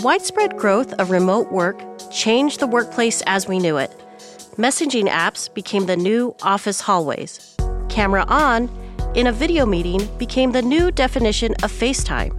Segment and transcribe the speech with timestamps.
[0.00, 1.78] The widespread growth of remote work
[2.10, 3.90] changed the workplace as we knew it.
[4.56, 7.54] Messaging apps became the new office hallways.
[7.90, 8.70] Camera on
[9.14, 12.32] in a video meeting became the new definition of FaceTime.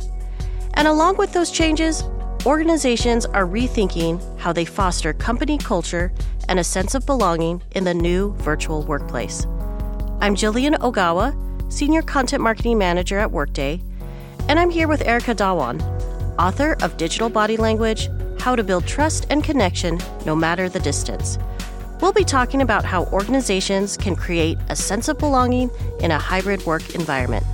[0.73, 2.01] And along with those changes,
[2.47, 6.11] organizations are rethinking how they foster company culture
[6.49, 9.45] and a sense of belonging in the new virtual workplace.
[10.19, 11.31] I'm Jillian Ogawa,
[11.71, 13.83] Senior Content Marketing Manager at Workday,
[14.49, 16.00] and I'm here with Erica Dhawan,
[16.41, 18.09] author of Digital Body Language
[18.39, 21.37] How to Build Trust and Connection No Matter the Distance.
[22.01, 25.69] We'll be talking about how organizations can create a sense of belonging
[25.99, 27.45] in a hybrid work environment.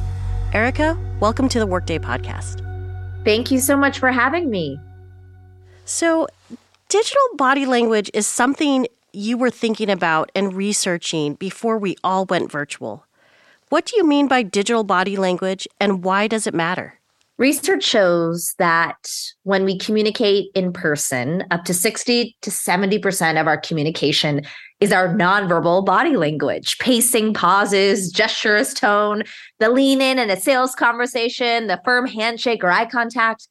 [0.53, 2.63] Erica, welcome to the Workday Podcast.
[3.25, 4.79] Thank you so much for having me.
[5.83, 6.27] So,
[6.87, 12.49] digital body language is something you were thinking about and researching before we all went
[12.49, 13.05] virtual.
[13.67, 16.96] What do you mean by digital body language and why does it matter?
[17.37, 18.97] Research shows that
[19.43, 24.41] when we communicate in person, up to 60 to 70% of our communication
[24.79, 29.23] is our nonverbal body language, pacing, pauses, gestures, tone,
[29.59, 33.47] the lean in in a sales conversation, the firm handshake or eye contact.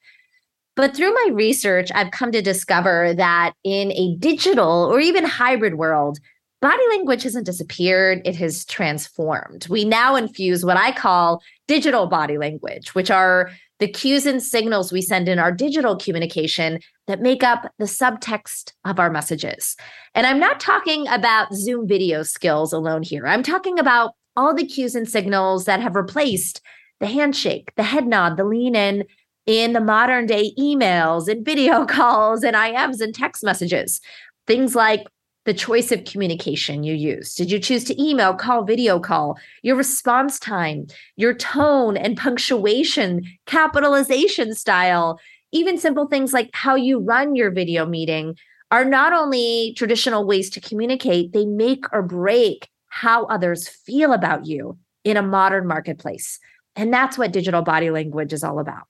[0.75, 5.77] But through my research, I've come to discover that in a digital or even hybrid
[5.77, 6.19] world,
[6.61, 9.69] body language hasn't disappeared, it has transformed.
[9.69, 14.93] We now infuse what I call digital body language, which are the cues and signals
[14.93, 19.77] we send in our digital communication that make up the subtext of our messages.
[20.15, 23.27] And I'm not talking about Zoom video skills alone here.
[23.27, 26.61] I'm talking about all the cues and signals that have replaced
[27.01, 29.05] the handshake, the head nod, the lean in
[29.47, 34.01] in the modern day emails and video calls and IMs and text messages.
[34.47, 35.07] Things like
[35.47, 37.35] the choice of communication you use.
[37.35, 43.23] Did you choose to email, call, video call, your response time, your tone and punctuation,
[43.47, 45.19] capitalization style,
[45.53, 48.37] even simple things like how you run your video meeting
[48.73, 54.45] are not only traditional ways to communicate, they make or break how others feel about
[54.47, 56.41] you in a modern marketplace.
[56.75, 58.89] And that's what digital body language is all about.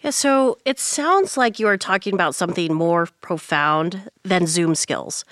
[0.00, 5.24] Yeah, so it sounds like you are talking about something more profound than Zoom skills.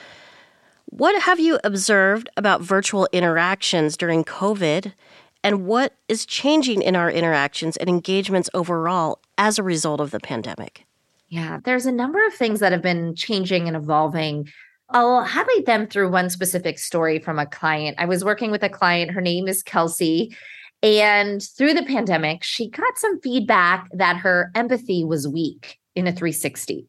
[0.97, 4.95] What have you observed about virtual interactions during COVID?
[5.45, 10.21] And what is changing in our interactions and engagements overall as a result of the
[10.21, 10.87] pandemic?
[11.29, 14.49] Yeah, there's a number of things that have been changing and evolving.
[14.89, 17.97] I'll highlight them through one specific story from a client.
[17.99, 20.35] I was working with a client, her name is Kelsey.
[20.83, 26.13] And through the pandemic, she got some feedback that her empathy was weak in a
[26.13, 26.87] 360.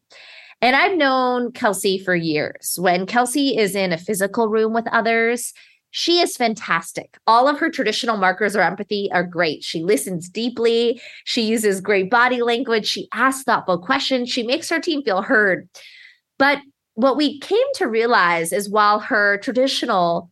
[0.60, 2.76] And I've known Kelsey for years.
[2.80, 5.52] When Kelsey is in a physical room with others,
[5.90, 7.16] she is fantastic.
[7.26, 9.62] All of her traditional markers of empathy are great.
[9.64, 11.00] She listens deeply.
[11.24, 12.86] She uses great body language.
[12.86, 14.28] She asks thoughtful questions.
[14.28, 15.68] She makes her team feel heard.
[16.38, 16.58] But
[16.94, 20.30] what we came to realize is while her traditional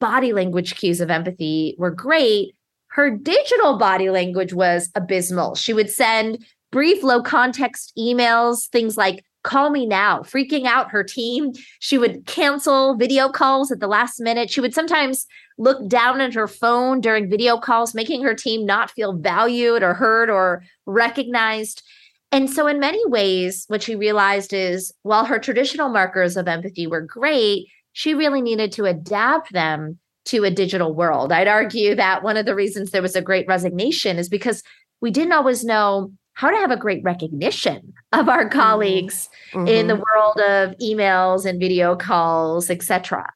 [0.00, 2.54] body language cues of empathy were great,
[2.88, 5.54] her digital body language was abysmal.
[5.54, 11.04] She would send brief, low context emails, things like, call me now, freaking out her
[11.04, 11.52] team.
[11.80, 14.50] She would cancel video calls at the last minute.
[14.50, 15.26] She would sometimes
[15.58, 19.94] look down at her phone during video calls, making her team not feel valued or
[19.94, 21.82] heard or recognized.
[22.30, 26.86] And so, in many ways, what she realized is while her traditional markers of empathy
[26.86, 31.32] were great, she really needed to adapt them to a digital world.
[31.32, 34.62] I'd argue that one of the reasons there was a great resignation is because
[35.00, 38.56] we didn't always know how to have a great recognition of our mm-hmm.
[38.60, 39.66] colleagues mm-hmm.
[39.66, 43.28] in the world of emails and video calls, etc.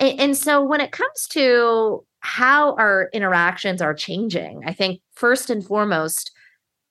[0.00, 5.50] And, and so when it comes to how our interactions are changing, I think first
[5.50, 6.32] and foremost,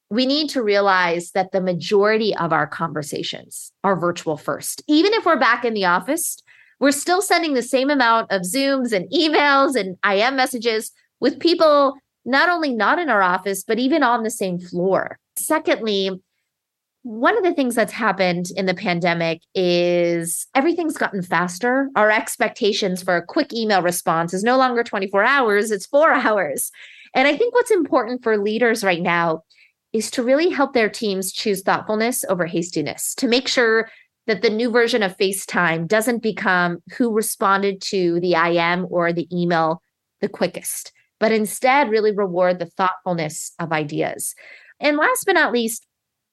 [0.10, 4.82] we need to realize that the majority of our conversations are virtual first.
[4.88, 6.42] Even if we're back in the office,
[6.80, 11.98] we're still sending the same amount of Zooms and emails and IM messages with people
[12.24, 15.20] not only not in our office, but even on the same floor.
[15.40, 16.12] Secondly,
[17.04, 21.90] one of the things that's happened in the pandemic is everything's gotten faster.
[21.96, 26.72] Our expectations for a quick email response is no longer 24 hours, it's four hours.
[27.16, 29.44] And I think what's important for leaders right now
[29.94, 33.90] is to really help their teams choose thoughtfulness over hastiness, to make sure
[34.28, 39.28] that the new version of FaceTime doesn't become who responded to the IM or the
[39.34, 39.82] email
[40.20, 44.36] the quickest, but instead really reward the thoughtfulness of ideas.
[44.80, 45.86] And last but not least,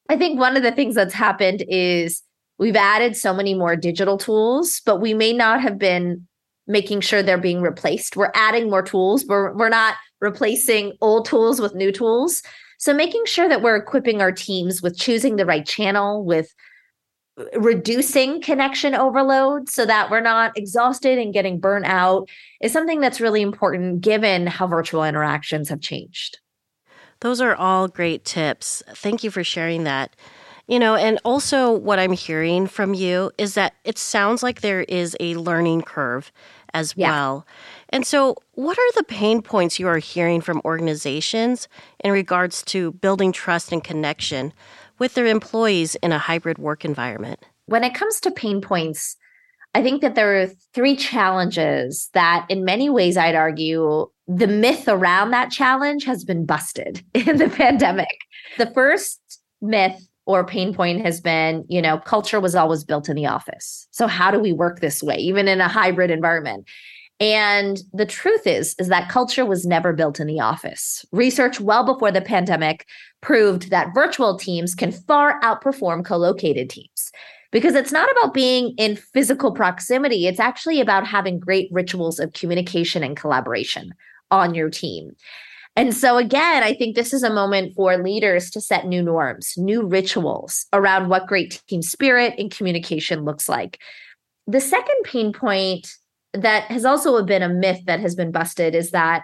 [0.09, 2.23] I think one of the things that's happened is
[2.59, 6.27] we've added so many more digital tools, but we may not have been
[6.67, 8.17] making sure they're being replaced.
[8.17, 12.43] We're adding more tools, but we're not replacing old tools with new tools.
[12.79, 16.55] So making sure that we're equipping our teams with choosing the right channel, with
[17.57, 22.29] reducing connection overload so that we're not exhausted and getting burnt out
[22.61, 26.39] is something that's really important given how virtual interactions have changed.
[27.25, 28.83] Those are all great tips.
[28.91, 30.15] Thank you for sharing that.
[30.67, 34.83] You know, and also what I'm hearing from you is that it sounds like there
[34.83, 36.31] is a learning curve
[36.75, 37.09] as yeah.
[37.09, 37.47] well.
[37.89, 41.67] And so, what are the pain points you are hearing from organizations
[42.01, 44.53] in regards to building trust and connection
[44.99, 47.41] with their employees in a hybrid work environment?
[47.65, 49.17] When it comes to pain points,
[49.75, 54.89] I think that there are three challenges that, in many ways, I'd argue the myth
[54.89, 58.19] around that challenge has been busted in the pandemic.
[58.59, 59.21] The first
[59.61, 63.87] myth or pain point has been, you know, culture was always built in the office.
[63.91, 66.67] So how do we work this way, even in a hybrid environment?
[67.21, 71.05] And the truth is, is that culture was never built in the office.
[71.13, 72.87] Research well before the pandemic
[73.21, 77.13] proved that virtual teams can far outperform co-located teams
[77.53, 80.27] because it's not about being in physical proximity.
[80.27, 83.95] It's actually about having great rituals of communication and collaboration
[84.31, 85.13] on your team.
[85.77, 89.55] And so, again, I think this is a moment for leaders to set new norms,
[89.57, 93.81] new rituals around what great team spirit and communication looks like.
[94.47, 95.89] The second pain point
[96.33, 99.23] that has also been a myth that has been busted is that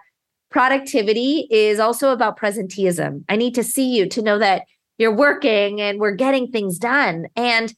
[0.50, 3.24] productivity is also about presenteeism.
[3.28, 4.62] I need to see you to know that
[4.98, 7.26] you're working and we're getting things done.
[7.36, 7.72] And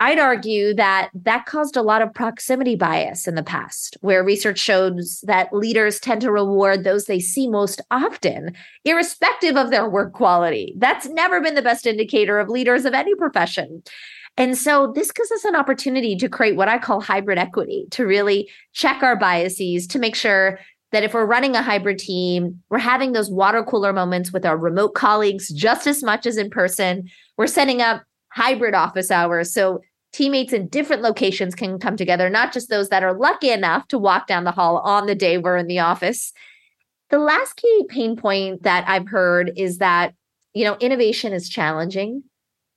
[0.00, 4.58] I'd argue that that caused a lot of proximity bias in the past, where research
[4.58, 8.54] shows that leaders tend to reward those they see most often,
[8.84, 10.74] irrespective of their work quality.
[10.78, 13.82] That's never been the best indicator of leaders of any profession.
[14.36, 18.04] And so this gives us an opportunity to create what I call hybrid equity, to
[18.04, 20.58] really check our biases, to make sure
[20.90, 24.56] that if we're running a hybrid team, we're having those water cooler moments with our
[24.56, 27.08] remote colleagues just as much as in person.
[27.36, 28.02] We're setting up
[28.34, 29.52] hybrid office hours.
[29.52, 29.80] So
[30.12, 33.98] teammates in different locations can come together, not just those that are lucky enough to
[33.98, 36.32] walk down the hall on the day we're in the office.
[37.10, 40.14] The last key pain point that I've heard is that,
[40.52, 42.24] you know, innovation is challenging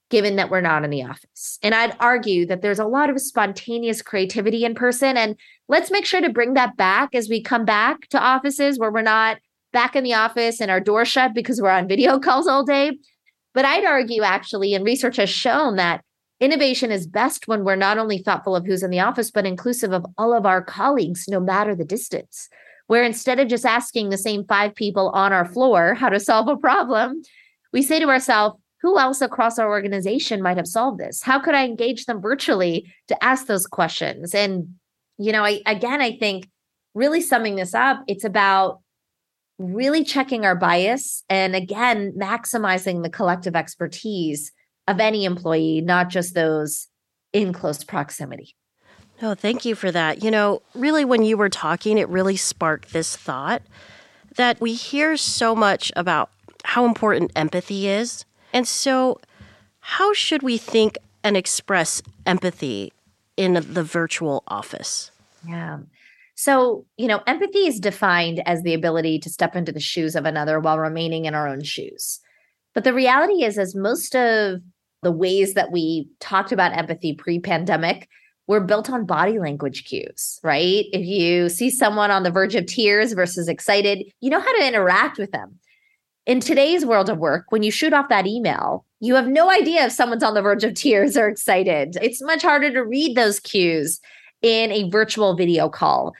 [0.10, 1.60] given that we're not in the office.
[1.62, 5.18] And I'd argue that there's a lot of spontaneous creativity in person.
[5.18, 5.36] And
[5.68, 9.02] let's make sure to bring that back as we come back to offices where we're
[9.02, 9.38] not
[9.74, 12.98] back in the office and our door shut because we're on video calls all day.
[13.58, 16.02] But I'd argue, actually, and research has shown that
[16.40, 19.92] innovation is best when we're not only thoughtful of who's in the office, but inclusive
[19.92, 22.50] of all of our colleagues, no matter the distance.
[22.86, 26.48] Where instead of just asking the same five people on our floor how to solve
[26.48, 27.24] a problem,
[27.74, 31.24] we say to ourselves, who else across our organization might have solved this?
[31.24, 34.36] How could I engage them virtually to ask those questions?
[34.36, 34.76] And,
[35.18, 36.48] you know, I, again, I think
[36.94, 38.82] really summing this up, it's about
[39.58, 44.52] really checking our bias and again maximizing the collective expertise
[44.88, 46.88] of any employee not just those
[47.34, 48.56] in close proximity.
[49.22, 50.24] No thank you for that.
[50.24, 53.62] You know really when you were talking it really sparked this thought
[54.36, 56.30] that we hear so much about
[56.64, 58.26] how important empathy is.
[58.54, 59.20] And so
[59.80, 62.94] how should we think and express empathy
[63.36, 65.10] in the virtual office?
[65.48, 65.80] Yeah
[66.40, 70.26] so, you know, empathy is defined as the ability to step into the shoes of
[70.26, 72.20] another while remaining in our own shoes.
[72.76, 74.62] But the reality is, as most of
[75.02, 78.08] the ways that we talked about empathy pre pandemic
[78.46, 80.86] were built on body language cues, right?
[80.94, 84.68] If you see someone on the verge of tears versus excited, you know how to
[84.68, 85.58] interact with them.
[86.28, 89.86] In today's world of work, when you shoot off that email, you have no idea
[89.86, 91.98] if someone's on the verge of tears or excited.
[92.00, 94.00] It's much harder to read those cues
[94.44, 96.14] in a virtual video call.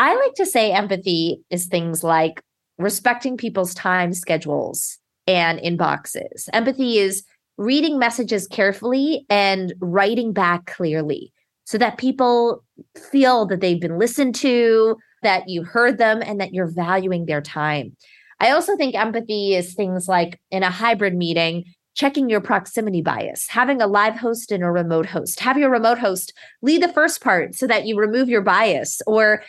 [0.00, 2.42] I like to say empathy is things like
[2.78, 6.48] respecting people's time schedules and inboxes.
[6.54, 7.22] Empathy is
[7.58, 12.64] reading messages carefully and writing back clearly so that people
[12.96, 17.42] feel that they've been listened to, that you heard them, and that you're valuing their
[17.42, 17.94] time.
[18.40, 21.64] I also think empathy is things like in a hybrid meeting,
[21.94, 25.40] checking your proximity bias, having a live host and a remote host.
[25.40, 29.42] Have your remote host lead the first part so that you remove your bias, or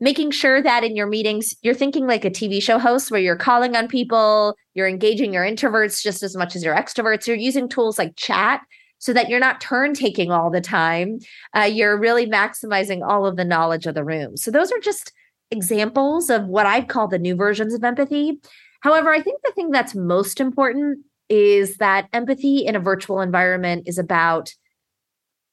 [0.00, 3.36] making sure that in your meetings you're thinking like a TV show host where you're
[3.36, 7.26] calling on people, you're engaging your introverts just as much as your extroverts.
[7.26, 8.60] You're using tools like chat
[8.98, 11.18] so that you're not turn taking all the time.
[11.54, 14.36] Uh, you're really maximizing all of the knowledge of the room.
[14.36, 15.12] So those are just
[15.50, 18.40] examples of what I'd call the new versions of empathy.
[18.80, 20.98] However, I think the thing that's most important
[21.28, 24.54] is that empathy in a virtual environment is about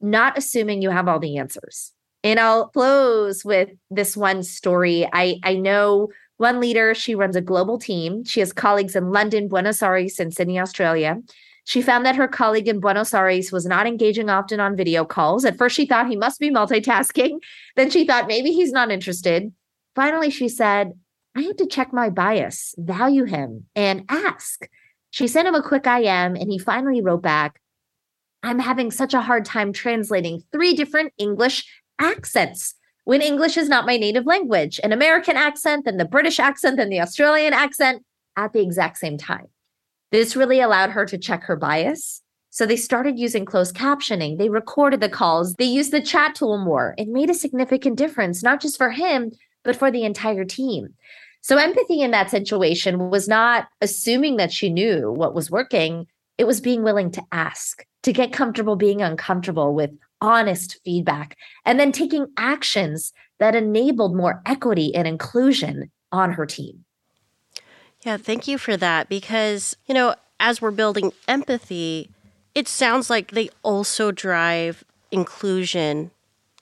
[0.01, 1.91] not assuming you have all the answers
[2.23, 5.07] and I'll close with this one story.
[5.11, 8.23] I, I know one leader, she runs a global team.
[8.23, 11.21] She has colleagues in London, Buenos Aires, and Sydney, Australia.
[11.65, 15.45] She found that her colleague in Buenos Aires was not engaging often on video calls.
[15.45, 17.39] At first, she thought he must be multitasking.
[17.75, 19.51] Then she thought maybe he's not interested.
[19.95, 20.93] Finally, she said,
[21.35, 24.67] I had to check my bias, value him, and ask.
[25.11, 27.59] She sent him a quick IM, and he finally wrote back,
[28.43, 31.65] I'm having such a hard time translating three different English
[32.03, 36.77] accents when English is not my native language, an American accent, then the British accent,
[36.77, 38.03] then the Australian accent
[38.37, 39.47] at the exact same time.
[40.11, 42.21] This really allowed her to check her bias.
[42.49, 44.37] So they started using closed captioning.
[44.37, 45.55] They recorded the calls.
[45.55, 46.93] They used the chat tool more.
[46.97, 49.31] It made a significant difference, not just for him,
[49.63, 50.93] but for the entire team.
[51.41, 56.05] So empathy in that situation was not assuming that she knew what was working.
[56.37, 59.91] It was being willing to ask, to get comfortable being uncomfortable with
[60.23, 66.85] honest feedback, and then taking actions that enabled more equity and inclusion on her team.
[68.05, 72.09] Yeah, thank you for that because, you know, as we're building empathy,
[72.55, 76.11] it sounds like they also drive inclusion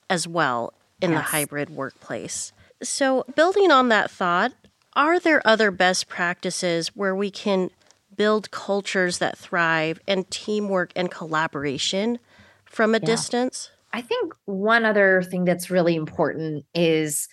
[0.09, 1.19] as well in yes.
[1.19, 2.51] the hybrid workplace.
[2.83, 4.53] So, building on that thought,
[4.93, 7.69] are there other best practices where we can
[8.15, 12.19] build cultures that thrive and teamwork and collaboration
[12.71, 13.05] from a yeah.
[13.05, 13.69] distance?
[13.93, 17.27] I think one other thing that's really important is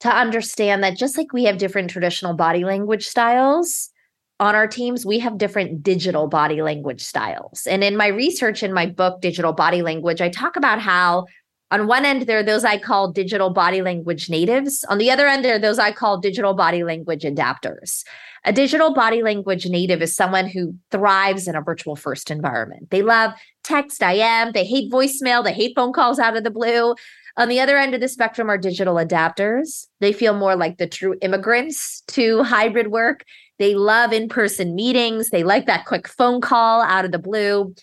[0.00, 3.90] to understand that just like we have different traditional body language styles
[4.40, 7.66] on our teams, we have different digital body language styles.
[7.66, 11.26] And in my research in my book, Digital Body Language, I talk about how
[11.70, 14.84] on one end, there are those I call digital body language natives.
[14.90, 18.04] On the other end, there are those I call digital body language adapters.
[18.44, 22.90] A digital body language native is someone who thrives in a virtual first environment.
[22.90, 23.32] They love
[23.64, 26.94] text, IM, they hate voicemail, they hate phone calls out of the blue.
[27.36, 29.86] On the other end of the spectrum are digital adapters.
[30.00, 33.24] They feel more like the true immigrants to hybrid work.
[33.58, 35.30] They love in person meetings.
[35.30, 37.74] They like that quick phone call out of the blue.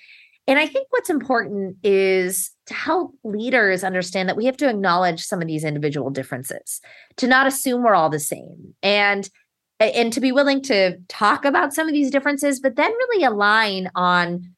[0.46, 5.24] And I think what's important is to help leaders understand that we have to acknowledge
[5.24, 6.82] some of these individual differences,
[7.18, 8.74] to not assume we're all the same.
[8.84, 9.30] And
[9.80, 13.90] and to be willing to talk about some of these differences, but then really align
[13.96, 14.54] on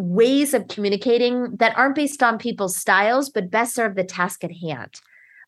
[0.00, 4.52] ways of communicating that aren't based on people's styles but best serve the task at
[4.52, 5.00] hand.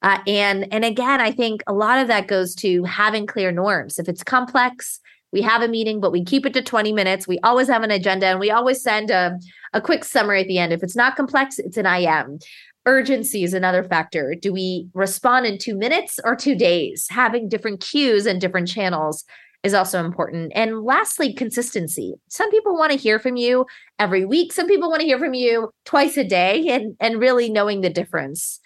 [0.02, 3.98] Uh, and and again i think a lot of that goes to having clear norms.
[3.98, 5.00] If it's complex
[5.32, 7.26] we have a meeting but we keep it to 20 minutes.
[7.26, 9.38] We always have an agenda and we always send a,
[9.72, 10.72] a quick summary at the end.
[10.72, 12.38] If it's not complex it's an im
[12.84, 14.34] urgency is another factor.
[14.34, 17.06] Do we respond in two minutes or two days?
[17.10, 19.24] Having different cues and different channels
[19.62, 20.52] is also important.
[20.54, 22.14] And lastly, consistency.
[22.28, 23.66] Some people want to hear from you
[23.98, 24.52] every week.
[24.52, 27.90] Some people want to hear from you twice a day and, and really knowing the
[27.90, 28.60] difference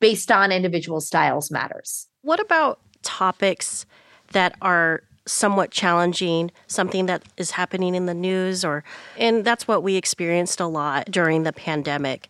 [0.00, 2.08] based on individual styles matters.
[2.22, 3.86] What about topics
[4.32, 8.82] that are somewhat challenging, something that is happening in the news or
[9.16, 12.28] and that's what we experienced a lot during the pandemic.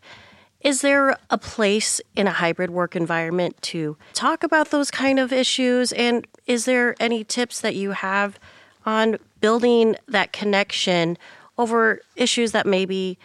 [0.63, 5.33] Is there a place in a hybrid work environment to talk about those kind of
[5.33, 5.93] issues?
[5.93, 8.39] And is there any tips that you have
[8.87, 11.19] on building that connection
[11.59, 13.19] over issues that may be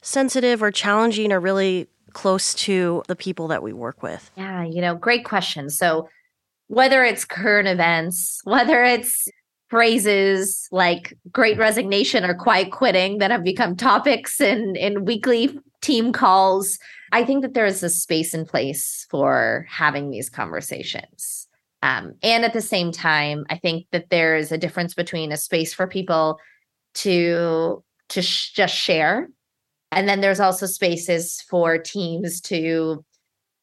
[0.00, 4.30] sensitive or challenging or really close to the people that we work with?
[4.36, 5.68] Yeah, you know, great question.
[5.68, 6.08] So,
[6.68, 9.28] whether it's current events, whether it's
[9.68, 16.12] phrases like great resignation or quiet quitting that have become topics in in weekly team
[16.12, 16.78] calls.
[17.12, 21.48] I think that there is a space in place for having these conversations.
[21.82, 25.36] Um, and at the same time, I think that there is a difference between a
[25.36, 26.38] space for people
[26.94, 29.28] to to sh- just share,
[29.92, 33.04] and then there's also spaces for teams to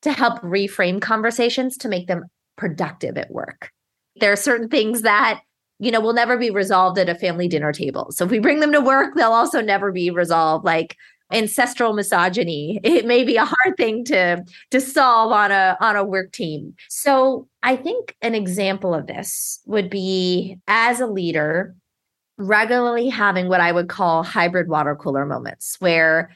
[0.04, 2.26] to help reframe conversations to make them
[2.58, 3.72] productive at work.
[4.18, 5.42] There are certain things that
[5.80, 8.12] you know will never be resolved at a family dinner table.
[8.12, 10.64] So if we bring them to work, they'll also never be resolved.
[10.64, 10.96] Like
[11.32, 12.80] ancestral misogyny.
[12.84, 16.76] It may be a hard thing to to solve on a on a work team.
[16.90, 21.76] So i think an example of this would be as a leader
[22.38, 26.30] regularly having what i would call hybrid water cooler moments where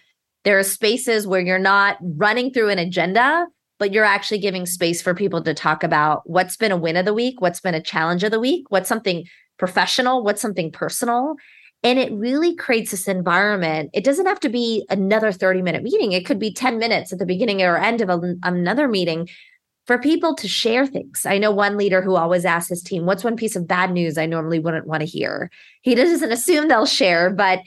[0.43, 3.45] there are spaces where you're not running through an agenda
[3.77, 7.05] but you're actually giving space for people to talk about what's been a win of
[7.05, 9.25] the week what's been a challenge of the week what's something
[9.57, 11.35] professional what's something personal
[11.83, 13.89] and it really creates this environment.
[13.93, 17.19] It doesn't have to be another 30 minute meeting, it could be 10 minutes at
[17.19, 19.29] the beginning or end of a, another meeting
[19.87, 21.25] for people to share things.
[21.25, 24.17] I know one leader who always asks his team, What's one piece of bad news
[24.17, 25.49] I normally wouldn't want to hear?
[25.81, 27.61] He doesn't assume they'll share, but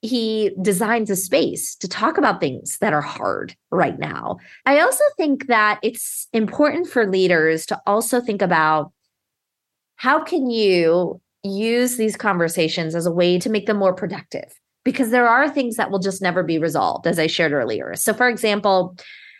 [0.00, 4.36] he designs a space to talk about things that are hard right now.
[4.66, 8.92] I also think that it's important for leaders to also think about
[9.96, 14.52] how can you use these conversations as a way to make them more productive.
[14.84, 17.94] because there are things that will just never be resolved, as I shared earlier.
[17.96, 18.96] So, for example,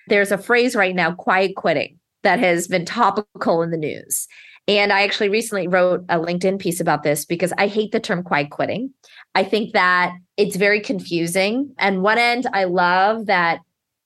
[0.08, 4.26] there's a phrase right now, quiet quitting, that has been topical in the news.
[4.66, 8.22] And I actually recently wrote a LinkedIn piece about this because I hate the term
[8.22, 8.94] quiet quitting.
[9.34, 11.74] I think that it's very confusing.
[11.78, 13.58] And one end, I love that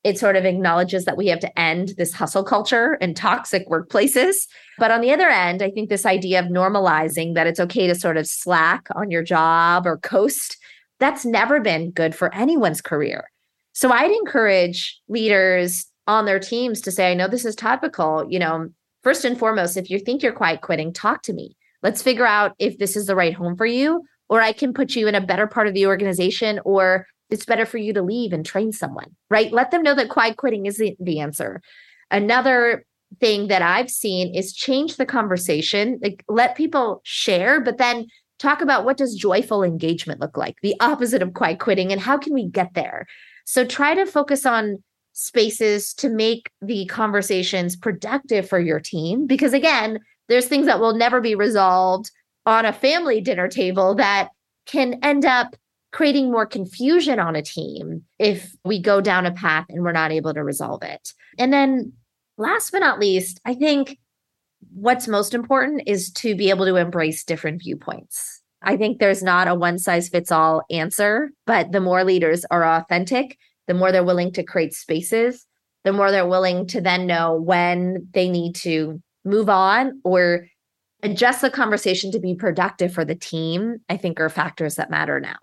[0.05, 4.47] it sort of acknowledges that we have to end this hustle culture and toxic workplaces.
[4.79, 7.95] But on the other end, I think this idea of normalizing that it's okay to
[7.95, 10.57] sort of slack on your job or coast,
[11.01, 13.25] that's never been good for anyone's career.
[13.73, 18.39] So I'd encourage leaders on their teams to say, I know this is topical, you
[18.39, 18.69] know,
[19.03, 21.57] first and foremost, if you think you're quiet quitting, talk to me.
[21.83, 24.97] Let's figure out if this is the right home for you, or I can put
[24.97, 28.33] you in a better part of the organization, or it's better for you to leave
[28.33, 29.53] and train someone, right?
[29.53, 31.61] Let them know that quiet quitting isn't the answer.
[32.11, 32.85] Another
[33.21, 38.07] thing that I've seen is change the conversation, like let people share, but then
[38.39, 42.17] talk about what does joyful engagement look like, the opposite of quiet quitting, and how
[42.17, 43.07] can we get there?
[43.45, 44.83] So try to focus on
[45.13, 50.95] spaces to make the conversations productive for your team because again, there's things that will
[50.95, 52.11] never be resolved
[52.47, 54.29] on a family dinner table that
[54.67, 55.57] can end up
[55.93, 60.13] creating more confusion on a team if we go down a path and we're not
[60.13, 61.13] able to resolve it.
[61.39, 61.93] And then
[62.37, 63.99] last but not least, I think
[64.73, 68.43] what's most important is to be able to embrace different viewpoints.
[68.63, 72.65] I think there's not a one size fits all answer, but the more leaders are
[72.65, 75.47] authentic, the more they're willing to create spaces,
[75.85, 80.47] the more they're willing to then know when they need to move on or
[81.03, 85.21] adjust the conversation to be productive for the team, I think are factors that matter
[85.21, 85.37] now.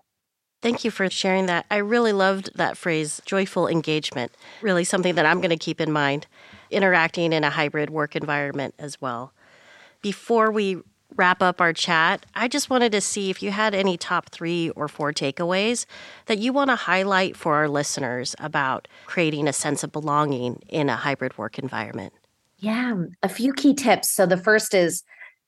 [0.66, 1.64] Thank you for sharing that.
[1.70, 4.32] I really loved that phrase, joyful engagement.
[4.62, 6.26] Really something that I'm going to keep in mind,
[6.72, 9.32] interacting in a hybrid work environment as well.
[10.02, 10.78] Before we
[11.14, 14.70] wrap up our chat, I just wanted to see if you had any top three
[14.70, 15.86] or four takeaways
[16.24, 20.88] that you want to highlight for our listeners about creating a sense of belonging in
[20.88, 22.12] a hybrid work environment.
[22.58, 24.12] Yeah, a few key tips.
[24.12, 25.04] So the first is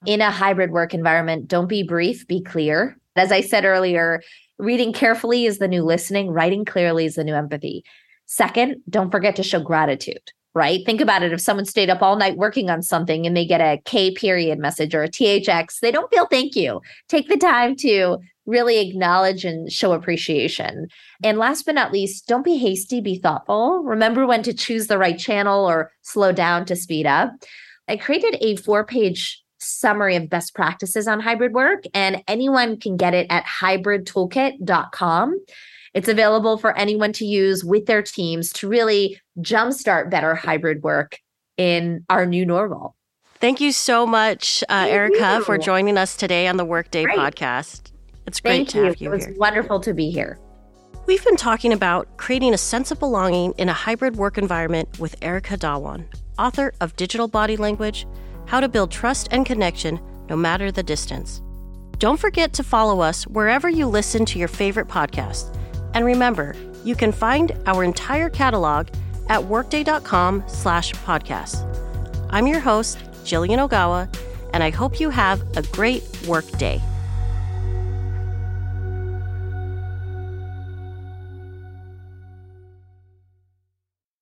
[0.07, 2.97] in a hybrid work environment, don't be brief, be clear.
[3.17, 4.23] As I said earlier,
[4.59, 7.85] Reading carefully is the new listening, writing clearly is the new empathy.
[8.27, 10.85] Second, don't forget to show gratitude, right?
[10.85, 11.33] Think about it.
[11.33, 14.59] If someone stayed up all night working on something and they get a K period
[14.59, 16.81] message or a THX, they don't feel thank you.
[17.09, 20.89] Take the time to really acknowledge and show appreciation.
[21.23, 23.83] And last but not least, don't be hasty, be thoughtful.
[23.85, 27.31] Remember when to choose the right channel or slow down to speed up.
[27.87, 32.97] I created a four page summary of best practices on hybrid work, and anyone can
[32.97, 35.39] get it at hybridtoolkit.com.
[35.95, 41.19] It's available for anyone to use with their teams to really jumpstart better hybrid work
[41.57, 42.95] in our new normal.
[43.41, 45.45] Thank you so much, uh, Erica, you.
[45.45, 47.19] for joining us today on the Workday great.
[47.19, 47.93] podcast.
[48.27, 49.35] It's great Thank to have you, you it was here.
[49.39, 50.39] wonderful to be here.
[51.07, 55.17] We've been talking about creating a sense of belonging in a hybrid work environment with
[55.23, 56.05] Erica Dhawan,
[56.39, 58.07] author of Digital Body Language
[58.49, 61.43] how to build trust and connection no matter the distance.
[61.99, 65.55] Don't forget to follow us wherever you listen to your favorite podcast.
[65.95, 68.89] And remember, you can find our entire catalog
[69.29, 70.95] at workday.com slash.
[72.31, 74.09] I'm your host, Jillian Ogawa,
[74.55, 76.81] and I hope you have a great work day.